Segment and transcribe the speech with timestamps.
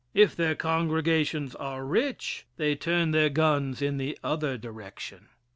[0.15, 5.29] If their congregations are rich they turn their guns in the other direction.